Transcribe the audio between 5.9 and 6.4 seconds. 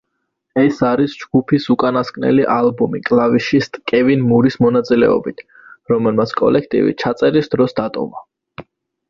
რომელმაც